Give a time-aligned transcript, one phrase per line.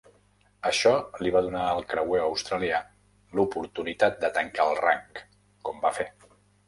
[0.67, 0.93] Això
[1.25, 2.79] li va donar al creuer australià
[3.41, 5.23] l'oportunitat de tancar el rang,
[5.69, 6.09] com va fer.